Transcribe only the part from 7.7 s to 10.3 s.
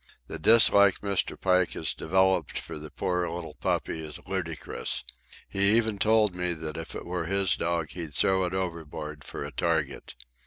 he'd throw it overboard for a target.